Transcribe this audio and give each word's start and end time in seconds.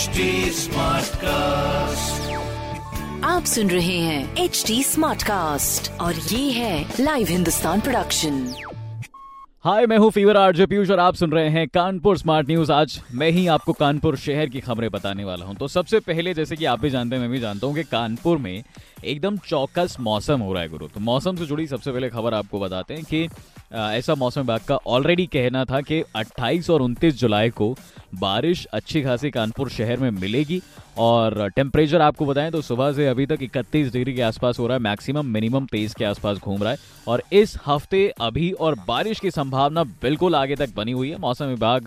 HD 0.00 0.26
Smartcast. 0.56 2.28
आप 3.24 3.44
सुन 3.44 3.70
रहे 3.70 3.96
हैं 3.98 4.36
एच 4.36 4.62
डी 4.66 4.82
स्मार्ट 4.82 5.22
कास्ट 5.22 5.90
और 6.00 6.14
ये 6.14 6.50
है 6.50 6.94
लाइव 7.00 7.26
हिंदुस्तान 7.30 7.80
प्रोडक्शन 7.80 8.38
हाय 9.64 9.86
मैं 9.86 9.98
हूँ 9.98 10.10
फीवर 10.10 10.36
आरजे 10.36 10.66
पीयूष 10.66 10.90
और 10.90 11.00
आप 11.00 11.14
सुन 11.14 11.30
रहे 11.30 11.48
हैं 11.48 11.66
कानपुर 11.68 12.18
स्मार्ट 12.18 12.48
न्यूज़ 12.48 12.72
आज 12.72 13.00
मैं 13.14 13.30
ही 13.30 13.46
आपको 13.46 13.72
कानपुर 13.72 14.16
शहर 14.16 14.48
की 14.48 14.60
खबरें 14.60 14.90
बताने 14.90 15.24
वाला 15.24 15.46
हूँ। 15.46 15.56
तो 15.56 15.68
सबसे 15.68 16.00
पहले 16.00 16.34
जैसे 16.34 16.56
कि 16.56 16.64
आप 16.64 16.80
भी 16.80 16.90
जानते 16.90 17.16
हैं 17.16 17.22
मैं 17.22 17.30
भी 17.30 17.40
जानता 17.40 17.66
हूँ 17.66 17.74
कि 17.74 17.82
कानपुर 17.82 18.38
में 18.38 18.62
एकदम 19.04 19.36
चौकस 19.48 19.96
मौसम 20.00 20.40
हो 20.40 20.52
रहा 20.52 20.62
है 20.62 20.68
गुरु। 20.68 20.86
तो 20.86 21.00
मौसम 21.00 21.36
से 21.36 21.46
जुड़ी 21.46 21.66
सबसे 21.66 21.92
पहले 21.92 22.08
खबर 22.10 22.34
आपको 22.34 22.60
बताते 22.60 22.94
हैं 22.94 23.04
कि 23.04 23.28
ऐसा 23.72 24.14
मौसम 24.14 24.40
विभाग 24.40 24.60
का 24.68 24.76
ऑलरेडी 24.86 25.26
कहना 25.26 25.64
था 25.64 25.80
कि 25.80 26.02
28 26.16 26.70
और 26.70 26.82
29 26.82 27.12
जुलाई 27.12 27.50
को 27.50 27.74
बारिश 28.14 28.64
अच्छी 28.72 29.02
खासी 29.02 29.30
कानपुर 29.30 29.68
शहर 29.70 29.98
में 29.98 30.10
मिलेगी 30.10 30.60
और 30.98 31.48
टेम्परेचर 31.56 32.00
आपको 32.00 32.26
बताएँ 32.26 32.50
तो 32.50 32.60
सुबह 32.62 32.92
से 32.92 33.06
अभी 33.06 33.26
तक 33.26 33.42
31 33.46 33.92
डिग्री 33.92 34.14
के 34.14 34.22
आसपास 34.22 34.58
हो 34.58 34.66
रहा 34.66 34.76
है 34.76 34.82
मैक्सिमम 34.82 35.26
मिनिमम 35.26 35.66
तेईस 35.66 35.94
के 35.94 36.04
आसपास 36.04 36.38
घूम 36.38 36.62
रहा 36.62 36.72
है 36.72 36.78
और 37.08 37.22
इस 37.32 37.56
हफ़्ते 37.66 38.06
अभी 38.20 38.50
और 38.50 38.74
बारिश 38.88 39.20
की 39.20 39.30
संभावना 39.30 39.84
बिल्कुल 40.02 40.34
आगे 40.34 40.56
तक 40.56 40.74
बनी 40.76 40.92
हुई 40.92 41.10
है। 41.10 41.18
मौसम 41.18 41.44
विभाग 41.44 41.84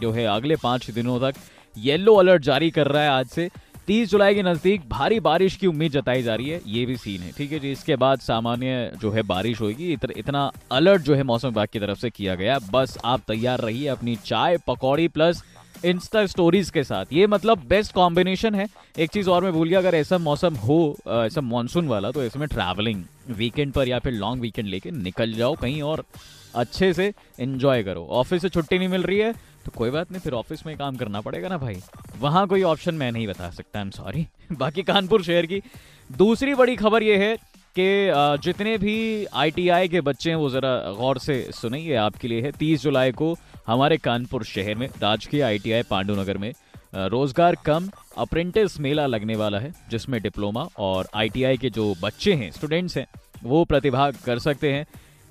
जो 0.00 0.12
है, 0.12 0.26
अगले 0.26 0.56
पाँच 0.56 0.90
दिनों 0.90 1.20
तक 1.20 1.38
येलो 1.76 2.14
अलर्ट 2.14 2.42
जारी 2.42 2.70
कर 2.70 2.86
रहा 2.86 3.02
है 3.02 3.10
आज 3.10 3.26
से। 3.26 3.48
तीस 3.88 4.10
जुलाई 4.10 4.34
के 4.34 4.42
नज़दीक 4.42 4.82
भारी 4.88 5.18
बारिश 5.20 5.54
की 5.56 5.66
उम्मीद 5.66 5.92
जताई 5.92 6.22
जा 6.22 6.34
रही 6.34 6.48
है 6.48 6.60
ये 6.68 6.84
भी 6.86 6.96
सीन 6.96 7.20
है। 7.22 7.30
ठीक 7.36 7.52
है 7.52 7.58
जी 7.58 7.70
इसके 7.72 7.96
बाद 7.96 8.18
सामान्य 8.20 8.90
जो 9.00 9.10
है 9.10 9.22
बारिश 9.24 9.60
होगी 9.60 9.92
इत, 9.92 10.04
इतना 10.16 10.50
अलर्ट 10.72 11.02
जो 11.02 11.14
है 11.14 11.22
मौसम 11.22 11.48
विभाग 11.48 11.68
की 11.72 11.80
तरफ़ 11.80 11.98
से 11.98 12.10
किया 12.10 12.34
गया। 12.34 12.58
बस 12.72 12.98
आप 13.04 13.20
तैयार 13.28 13.60
रहिए 13.60 13.86
अपनी 13.88 14.16
चाय 14.24 14.58
पकौड़ी 14.66 15.08
प्लस 15.08 15.42
इंस्टा 15.84 16.26
स्टोरीज 16.26 16.70
के 16.70 16.84
साथ। 16.84 17.12
ये 17.12 17.26
मतलब 17.26 17.64
बेस्ट 17.68 17.94
कॉम्बिनेशन 17.94 18.54
है। 18.54 18.66
एक 18.98 19.10
चीज़ 19.10 19.30
और 19.30 19.44
मैं 19.44 19.52
भूल 19.52 19.68
गया 19.68 19.78
अगर 19.78 19.94
ऐसा 19.94 20.18
मौसम 20.20 20.54
हो 20.58 20.96
ऐसा 21.08 21.40
मानसून 21.40 21.88
वाला 21.88 22.10
तो 22.10 22.24
इसमें 22.24 22.48
ट्रैवलिंग 22.48 23.04
वीकेंड 23.30 23.72
पर 23.72 23.88
या 23.88 23.98
फिर 23.98 24.12
लॉन्ग 24.14 24.42
वीकेंड 24.42 24.68
लेके 24.68 24.90
निकल 24.92 25.32
जाओ 25.32 25.54
कहीं 25.56 25.82
और 25.82 26.04
अच्छे 26.56 26.92
से 26.92 27.12
एंजॉय 27.40 27.82
करो। 27.82 28.06
ऑफ़िस 28.12 28.42
से 28.42 28.48
छुट्टी 28.48 28.78
नहीं 28.78 28.88
मिल 28.88 29.02
रही 29.02 29.18
है 29.18 29.34
तो 29.68 29.72
कोई 29.74 29.90
बात 29.90 30.12
नहीं, 30.12 30.20
फिर 30.20 30.32
ऑफ़िस 30.32 30.64
में 30.66 30.76
काम 30.76 30.96
करना 30.96 31.20
पड़ेगा 31.20 31.48
ना 31.48 31.56
भाई। 31.58 31.76
वहाँ 32.18 32.46
कोई 32.48 32.62
ऑप्शन 32.64 32.94
मैं 32.94 33.10
नहीं 33.12 33.26
बता 33.26 33.48
सकता 33.50 33.78
आई 33.78 33.84
एम 33.84 33.90
सॉरी 33.90 34.26
बाकी 34.52 34.82
कानपुर 34.82 35.22
शहर 35.22 35.46
की 35.46 35.60
दूसरी 36.10 36.54
बड़ी 36.54 36.76
खबर 36.76 37.02
यह 37.02 37.20
है 37.20 37.34
कि 37.76 38.40
जितने 38.42 38.76
भी 38.78 39.24
आईटीआई 39.34 39.88
के 39.88 40.00
बच्चे 40.00 40.30
हैं, 40.30 40.36
वो 40.36 40.48
ज़रा 40.50 40.70
गौर 40.92 41.18
से 41.18 41.36
सुनिए 41.52 41.94
आपके 41.96 42.28
लिए 42.28 42.42
है। 42.42 42.52
तीस 42.52 42.82
जुलाई 42.82 43.12
को 43.12 43.34
हमारे 43.66 43.96
कानपुर 43.98 44.44
शहर 44.44 44.74
में, 44.74 44.88
राजकीय 45.02 45.42
आईटीआई 45.42 45.82
पांडुनगर 45.90 46.38
में 46.38 46.52
रोज़गार 46.94 47.56
कम 47.66 47.90
अप्रेंटिस 48.18 48.78
मेला 48.80 49.06
लगने 49.06 49.36
वाला 49.36 49.58
है, 49.58 49.72
जिसमें 49.90 50.20
डिप्लोमा 50.22 50.66
और 50.78 51.08
आईटीआई 51.14 51.56
के 51.56 51.70
जो 51.70 51.94
बच्चे 52.02 52.34
हैं 52.34 52.50
स्टूडेंट्स 52.52 52.96
हैं, 52.96 53.06
वो 53.44 53.64
प्रतिभाग 53.66 54.16
कर 54.24 54.38
सकते 54.40 54.72
हैं। 54.72 54.86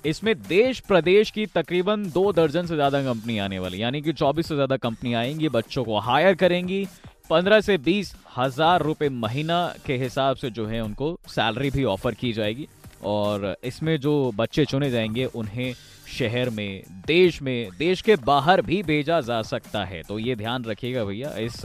इसमें 0.06 0.34
देश 0.42 0.80
प्रदेश 0.80 1.30
की 1.30 1.46
तकरीबन 1.46 2.04
दो 2.10 2.32
दर्जन 2.32 2.66
से 2.66 2.74
ज़्यादा 2.74 3.02
कंपनी 3.02 3.38
आने 3.38 3.58
वाली, 3.58 3.82
यानी 3.82 4.00
कि 4.02 4.12
24 4.12 4.48
से 4.48 4.54
ज़्यादा 4.54 4.76
कंपनी 4.76 5.14
आएँगी, 5.14 5.48
बच्चों 5.48 5.84
को 5.84 5.98
हायर 5.98 6.34
करेंगी। 6.34 6.86
15 7.30 7.60
से 7.60 7.78
बीस 7.78 8.14
हज़ार 8.36 8.82
रुपए 8.82 9.08
महीना 9.08 9.74
के 9.86 9.96
हिसाब 9.96 10.36
से 10.36 10.50
जो 10.50 10.66
है 10.66 10.80
उनको 10.80 11.18
सैलरी 11.28 11.70
भी 11.70 11.84
ऑफ़र 11.84 12.14
की 12.14 12.32
जाएगी। 12.32 12.68
और 13.04 13.56
इसमें 13.64 13.96
जो 14.00 14.32
बच्चे 14.34 14.64
चुने 14.64 14.90
जाएँगे, 14.90 15.24
उन्हें 15.24 15.74
शहर 16.18 16.50
में, 16.50 16.82
देश 17.06 17.42
में, 17.42 17.68
देश 17.78 18.02
के 18.02 18.16
बाहर 18.16 18.62
भी 18.62 18.82
भेजा 18.82 19.20
जा 19.20 19.42
सकता 19.42 19.84
है। 19.84 20.02
तो 20.02 20.18
ये 20.18 20.34
ध्यान 20.36 20.64
रखिएगा 20.64 21.04
भैया, 21.04 21.30
इस 21.38 21.64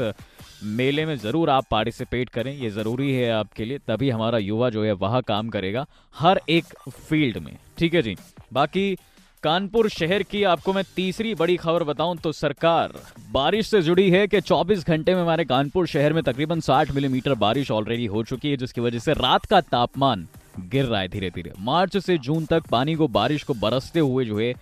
मेले 0.66 1.06
में 1.06 1.16
ज़रूर 1.18 1.50
आप 1.50 1.66
पार्टिसिपेट 1.72 2.30
करें, 2.30 2.54
ये 2.54 2.70
ज़रूरी 2.72 3.12
है 3.14 3.30
आपके 3.32 3.66
लिए, 3.66 3.78
तभी 3.88 4.10
हमारा 4.10 4.38
युवा 4.40 4.70
जो 4.70 4.84
है 4.84 4.92
वह 4.94 5.20
काम 5.22 5.50
करेगा, 5.50 5.86
हर 6.16 6.42
एक 6.50 6.66
फ़ील्ड 6.90 7.38
में। 7.38 7.58
ठीक 7.78 7.94
है 7.94 8.02
जी? 8.02 8.16
बाकी 8.54 8.96
कानपुर 9.44 9.90
शहर 9.90 10.24
की 10.24 10.44
आपको 10.46 10.74
मैं 10.74 10.84
तीसरी 10.96 11.34
बड़ी 11.36 11.56
खबर 11.58 11.84
बताऊँ 11.84 12.18
तो 12.18 12.32
सरकार, 12.32 12.94
बारिश 13.32 13.70
से 13.70 13.82
जुड़ी 13.82 14.10
है 14.12 14.28
कि 14.28 14.42
24 14.42 14.86
घंटे 14.86 15.16
में 15.16 15.22
हमारे 15.22 15.46
कानपुर 15.46 15.88
शहर 15.88 16.14
में 16.14 16.22
तकरीबन 16.24 16.60
60 16.62 16.92
मिलीमीटर 16.92 17.34
बारिश 17.38 17.72
ऑलरेडी 17.72 18.06
हो 18.06 18.24
चुकी 18.24 18.50
है, 18.50 18.58
जिसकी 18.58 18.82
वजह 18.82 19.00
से 19.00 19.14
रात 19.14 19.46
का 19.46 19.62
तापमान 19.62 20.28
गिर 20.62 20.86
रहा 20.86 21.00
है 21.02 21.08
धीरे 21.08 21.30
धीरे 21.30 21.52
मार्च 21.62 21.98
से 21.98 22.18
जून 22.20 22.46
तक 22.46 22.68
पानी 22.72 22.96
को, 22.96 23.08
बारिश 23.10 23.44
को 23.44 23.54
बरसते 23.56 24.00
हुए 24.00 24.26
जो 24.26 24.40
है 24.40 24.54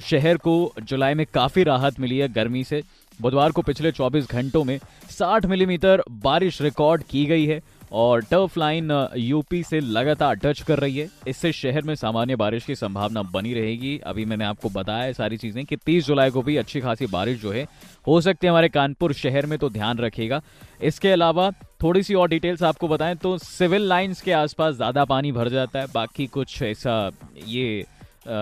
शहर 0.00 0.36
को 0.38 0.72
जुलाई 0.80 1.14
में 1.14 1.24
काफ़ी 1.34 1.62
राहत 1.64 2.00
मिली 2.00 2.18
है 2.18 2.28
गर्मी 2.30 2.64
से। 2.64 2.82
बुधवार 3.18 3.50
को 3.50 3.62
पिछले 3.62 3.92
24 3.92 4.30
घंटों 4.30 4.64
में 4.64 4.78
60 5.10 5.46
मिलीमीटर 5.46 6.02
बारिश 6.22 6.60
रिकॉर्ड 6.62 7.02
की 7.02 7.24
गई 7.26 7.46
है 7.46 7.60
और 7.92 8.20
टर्फ 8.22 8.56
लाइन 8.58 8.90
यूपी 9.16 9.62
से 9.62 9.78
लगातार 9.80 10.34
टच 10.34 10.60
कर 10.62 10.78
रही 10.78 10.98
है। 10.98 11.08
इससे 11.28 11.50
शहर 11.52 11.82
में 11.82 11.94
सामान्य 11.94 12.36
बारिश 12.36 12.64
की 12.64 12.74
संभावना 12.74 13.22
बनी 13.32 13.54
रहेगी। 13.54 13.96
अभी 14.06 14.24
मैंने 14.24 14.44
आपको 14.44 14.68
बताया 14.70 15.12
सारी 15.12 15.36
चीज़ें 15.36 15.64
कि 15.64 15.76
30 15.78 16.06
जुलाई 16.06 16.30
को 16.30 16.42
भी 16.42 16.56
अच्छी 16.56 16.80
खासी 16.80 17.06
बारिश 17.06 17.40
जो 17.40 17.52
है 17.52 17.66
हो 18.06 18.20
सकती 18.20 18.46
है 18.46 18.50
हमारे 18.50 18.68
कानपुर 18.68 19.12
शहर 19.14 19.46
में 19.46 19.58
तो 19.58 19.68
ध्यान 19.70 19.98
रखेगा 19.98 20.40
इसके 20.82 21.10
अलावा 21.12 21.50
थोड़ी 21.82 22.02
सी 22.02 22.14
और 22.14 22.28
डिटेल्स 22.28 22.62
आपको 22.62 22.88
बताएँ 22.88 23.16
तो 23.16 23.36
सिविल 23.38 23.88
लाइन्स 23.88 24.20
के 24.20 24.32
आसपास 24.32 24.74
ज़्यादा 24.74 25.04
पानी 25.04 25.32
भर 25.32 25.48
जाता 25.48 25.80
है। 25.80 25.86
बाकी 25.94 26.26
कुछ 26.28 26.62
ऐसा 26.62 27.10
ये 27.46 27.82
आ, 28.20 28.32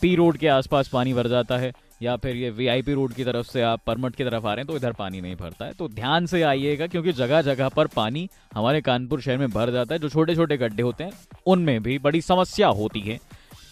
पी 0.00 0.14
रोड 0.16 0.36
के 0.36 0.48
आसपास 0.48 0.88
पानी 0.88 1.12
भर 1.14 1.28
जाता 1.28 1.56
है। 1.58 1.72
या 2.00 2.16
फिर 2.16 2.36
ये 2.36 2.50
वीआईपी 2.50 2.92
रोड 2.92 3.12
की 3.12 3.24
तरफ़ 3.24 3.46
से 3.46 3.62
आप 3.62 3.80
परमट 3.86 4.14
की 4.16 4.24
तरफ़ 4.24 4.46
आ 4.46 4.52
रहे 4.54 4.62
हैं 4.62 4.66
तो 4.66 4.76
इधर 4.76 4.92
पानी 4.92 5.20
नहीं 5.20 5.36
भरता 5.36 5.64
है। 5.64 5.72
तो 5.72 5.88
ध्यान 5.90 6.26
से 6.26 6.42
आइएगा 6.42 6.86
क्योंकि 6.86 7.12
जगह 7.12 7.42
जगह 7.42 7.68
पर 7.68 7.86
पानी 7.86 8.28
हमारे 8.54 8.80
कानपुर 8.80 9.20
शहर 9.20 9.38
में 9.38 9.50
भर 9.50 9.70
जाता 9.70 9.94
है, 9.94 9.98
जो 9.98 10.08
छोटे 10.08 10.34
छोटे 10.34 10.56
गड्ढे 10.56 10.82
होते 10.82 11.04
हैं, 11.04 11.12
उनमें 11.46 11.82
भी 11.82 11.98
बड़ी 11.98 12.20
समस्या 12.22 12.68
होती 12.70 13.00
है। 13.00 13.18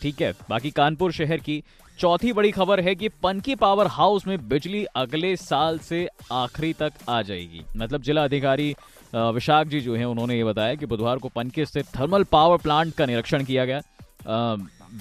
ठीक 0.03 0.21
है, 0.23 0.33
बाकी 0.51 0.71
कानपुर 0.71 1.13
शहर 1.13 1.39
की 1.39 1.63
चौथी 1.99 2.33
बड़ी 2.33 2.51
खबर 2.51 2.81
है 2.81 2.95
कि 2.95 3.09
पनकी 3.23 3.55
पावर 3.55 3.87
हाउस 3.87 4.27
में 4.27 4.49
बिजली 4.49 4.85
अगले 4.97 5.35
साल 5.37 5.79
से 5.79 6.07
आखिरी 6.33 6.73
तक 6.73 6.93
आ 7.09 7.21
जाएगी। 7.23 7.63
मतलब 7.77 8.03
जिला 8.03 8.25
अधिकारी 8.25 8.75
विशाख 9.13 9.67
जी 9.67 9.81
जो 9.81 9.97
है, 9.97 10.05
उन्होंने 10.05 10.37
ये 10.37 10.45
बताया 10.45 10.75
कि 10.75 10.87
बुधवार 10.87 11.19
को 11.19 11.29
पनकी 11.29 11.65
स्थित 11.67 11.87
थर्मल 11.97 12.25
पावर 12.25 12.59
प्लांट 12.59 12.95
का 12.95 13.07
निरीक्षण 13.07 13.45
किया 13.45 13.65
गया। 13.65 13.81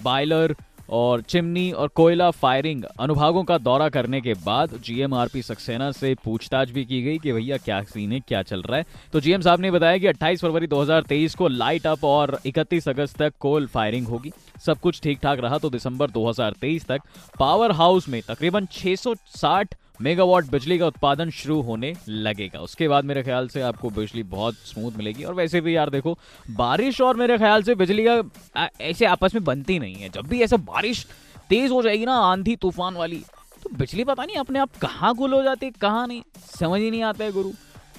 बायलर 0.04 0.56
और 0.90 1.22
चिमनी 1.22 1.72
और 1.72 1.88
कोयला 1.88 2.30
फायरिंग 2.32 2.84
अनुभागों 3.00 3.44
का 3.44 3.58
दौरा 3.58 3.90
करने 3.90 4.22
के 4.22 4.34
बाद 4.34 4.80
जीएमआरपी 4.84 5.42
सक्सेना 5.42 5.92
से 5.92 6.16
पूछताछ 6.24 6.70
भी 6.70 6.86
की 6.86 7.02
गई 7.04 7.18
कि 7.18 7.32
भैया 7.34 7.58
क्या 7.58 7.82
सीन 7.84 8.12
है, 8.12 8.20
क्या 8.20 8.42
चल 8.42 8.62
रहा 8.62 8.78
है? 8.78 8.86
तो 9.14 9.20
जीएम 9.20 9.42
साहब 9.42 9.60
ने 9.60 9.72
बताया 9.72 9.98
कि 9.98 10.08
28 10.08 10.42
फरवरी 10.42 10.68
2023 10.68 11.36
को 11.36 11.48
लाइट 11.48 11.88
अप 11.88 12.04
और 12.04 12.40
31 12.46 12.90
अगस्त 12.90 13.18
तक 13.18 13.34
कोल 13.40 13.68
फायरिंग 13.68 14.08
होगी। 14.08 14.32
सब 14.66 14.80
कुछ 14.80 15.02
ठीक 15.02 15.20
ठाक 15.24 15.40
रहा 15.40 15.58
तो 15.58 15.70
दिसंबर 15.70 16.10
2023 16.10 16.86
तक 16.86 17.02
पावर 17.40 17.72
हाउस 17.72 18.10
में 18.10 18.22
तकरीबन 18.22 18.66
660 18.66 19.76
मेगावाट 20.00 20.46
बिजली 20.46 20.78
का 20.78 20.88
उत्पादन 20.88 21.30
शुरू 21.30 21.60
होने 21.62 21.94
लगेगा। 22.10 22.60
उसके 22.60 22.88
बाद 22.88 23.06
मेरे 23.06 23.24
ख्याल 23.24 23.48
से 23.48 23.62
आपको 23.62 23.90
बिजली 23.90 24.24
बहुत 24.26 24.56
स्मूथ 24.66 24.98
मिलेगी। 24.98 25.24
और 25.24 25.34
वैसे 25.34 25.62
भी 25.62 25.76
यार 25.76 25.90
देखो, 25.90 26.18
बारिश 26.52 27.02
और 27.02 27.16
मेरे 27.16 27.38
ख्याल 27.38 27.64
से 27.64 27.76
बिजली 27.76 28.06
का 28.06 28.68
ऐसे 28.82 29.06
आपस 29.06 29.34
में 29.34 29.44
बनती 29.44 29.80
नहीं 29.80 29.96
है। 29.96 30.10
जब 30.10 30.28
भी 30.28 30.42
ऐसा 30.42 30.58
बारिश 30.58 31.06
तेज 31.50 31.72
हो 31.72 31.82
जाएगी 31.82 32.06
ना, 32.06 32.16
आंधी, 32.16 32.56
तूफ़ान 32.56 32.96
वाली 32.96 33.24
तो 33.64 33.70
बिजली 33.76 34.04
पता 34.04 34.26
नहीं 34.26 34.36
अपने 34.36 34.60
आप 34.60 34.78
कहाँ 34.82 35.14
गुल 35.16 35.34
हो 35.34 35.42
जाती 35.44 35.66
है 35.66 35.72
कहाँ 35.82 36.08
नहीं। 36.08 36.22
समझ 36.60 36.80
ही 36.82 36.92
नहीं 36.92 37.04
आता 37.04 37.24
है 37.24 37.32
गुरु। 37.32 37.52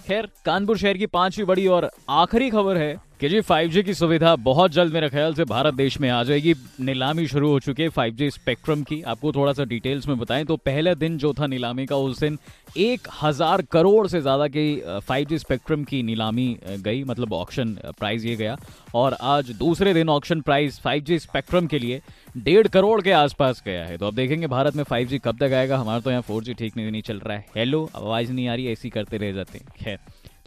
खैर, 0.07 0.29
कानपुर 0.45 0.79
शहर 0.79 0.97
की 0.97 1.07
पांचवी 1.09 1.45
बड़ी 1.45 1.67
और 1.67 1.91
आखिरी 2.11 2.51
खबर 2.51 2.77
है 2.77 3.08
कि 3.21 3.29
जी 3.29 3.41
5G 3.41 3.83
की 3.85 3.95
सुविधा 3.95 4.35
बहुत 4.39 4.71
जल्द 4.73 4.93
मेरे 4.95 5.09
ख्याल 5.09 5.33
से 5.35 5.45
भारत 5.45 5.75
देश 5.75 5.99
में 6.01 6.09
आ 6.09 6.23
जाएगी। 6.25 6.53
नीलामी 6.81 7.27
शुरू 7.27 7.49
हो 7.51 7.59
चुकी 7.61 7.83
है 7.83 7.89
5G 7.91 8.29
स्पेक्ट्रम 8.31 8.83
की। 8.83 9.01
आपको 9.05 9.33
थोड़ा 9.33 9.53
सा 9.53 9.65
डिटेल्स 9.65 10.07
में 10.09 10.19
बताएँ 10.19 10.45
तो 10.45 10.57
पहला 10.59 10.93
दिन 10.95 11.17
जो 11.19 11.33
था 11.33 11.47
नीलामी 11.47 11.87
का 11.87 11.97
उस 11.97 12.21
दिन 12.21 12.39
एक 12.77 13.09
हज़ार 13.23 13.63
करोड़ 13.63 14.07
से 14.07 14.21
ज़्यादा 14.21 14.47
की 14.49 14.83
5G 15.09 15.39
स्पेक्ट्रम 15.39 15.85
की 15.85 16.03
नीलामी 16.03 16.47
गई। 16.79 17.03
मतलब 17.05 17.33
ऑक्शन 17.33 17.77
प्राइस 17.99 18.25
ये 18.25 18.37
गया। 18.37 18.57
और 18.95 19.17
आज 19.23 19.51
दूसरे 19.59 19.95
दिन 19.95 20.09
ऑक्शन 20.09 20.41
प्राइस 20.41 20.81
5G 20.81 21.19
स्पेक्ट्रम 21.21 21.67
के 21.67 21.79
लिए 21.79 22.01
डेढ़ 22.39 22.69
करोड़ 22.69 23.01
के 23.03 23.13
आसपास 23.15 23.63
गया 23.67 23.85
है। 23.85 23.97
तो 23.99 24.07
अब 24.07 24.15
देखेंगे 24.15 24.47
भारत 24.47 24.77
में 24.77 24.85
5G 24.85 25.21
कब 25.25 25.39
तक 25.41 25.53
आएगा। 25.53 25.79
हमारा 25.79 26.01
तो 26.01 26.11
यहाँ 26.11 26.23
4G 26.23 26.59
ठीक 26.59 26.77
नहीं, 26.77 26.91
नहीं 26.91 27.03
चल 27.03 27.19
रहा 27.19 27.37
है। 27.37 27.45
हेलो 27.57 27.89
आवाज़ 27.97 28.33
नहीं 28.33 28.49
आ 28.49 28.55
रही 28.55 28.73
ऐसी 28.73 28.91
करते 28.91 29.17
रह 29.17 29.33
जाते 29.33 29.59
हैं। 29.59 29.67
खैर। 29.77 29.99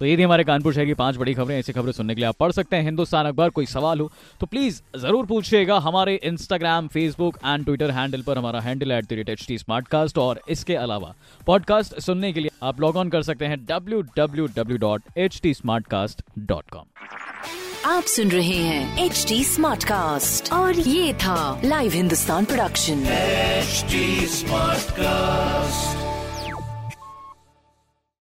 तो 0.02 0.06
ये 0.06 0.16
थी 0.18 0.22
हमारे 0.22 0.44
कानपुर 0.44 0.74
शहर 0.74 0.86
की 0.86 0.94
पाँच 0.94 1.16
बड़ी 1.18 1.34
खबरें 1.34 1.58
ऐसी 1.58 1.74
खबरें 1.74 1.92
सुनने 1.94 2.14
के 2.16 2.22
लिए 2.22 2.28
आप 2.28 2.36
पढ़ 2.40 2.52
सकते 2.52 2.76
हैं। 2.76 2.84
हिंदुस्तान 2.84 3.26
अखबार 3.26 3.50
कोई 3.50 3.66
सवाल 3.66 4.00
हो 4.00 4.10
तो 4.40 4.46
प्लीज़ 4.46 4.82
ज़रूर 5.00 5.26
पूछिएगा। 5.26 5.78
हमारे 5.80 6.16
Instagram 6.24 6.88
Facebook 6.88 7.38
and 7.46 7.66
Twitter 7.66 7.92
handle 7.92 8.22
पर 8.22 8.38
हमारा 8.38 8.60
handle 8.60 8.92
at 8.92 9.06
the 9.06 9.14
rate 9.14 9.30
H 9.30 9.46
T 9.48 9.58
और 10.20 10.42
इसके 10.50 10.76
अलावा 10.76 11.14
पॉडकास्ट 11.48 12.00
सुनने 12.02 12.34
के 12.34 12.40
लिए 12.40 12.52
आप 12.64 12.82
लॉग 12.82 12.96
ऑन 12.98 13.10
कर 13.10 13.24
सकते 13.24 13.46
हैं 13.46 13.64
W 13.66 14.02
W 14.18 14.48
W 14.56 14.78
dot 14.78 15.18
H 15.18 15.40
T 15.44 15.54
smart 15.54 15.88
cast 15.88 16.22
dot 16.40 16.70
com 16.72 16.86
आप 17.86 18.04
सुन 18.18 18.32
रहे 18.32 18.62
हैं 18.64 19.06
एच 19.06 19.26
टी 19.30 19.44
स्मार्ट 19.44 19.84
कास्ट 19.84 20.54
और 20.54 20.80
ये 20.80 21.14
था 21.24 21.62
live 21.66 21.92
Hindustan 21.94 22.46
production 22.46 23.04
smart 24.38 24.92
cast 24.92 26.11